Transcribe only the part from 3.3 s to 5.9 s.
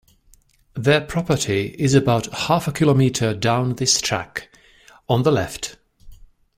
down this track, on the left.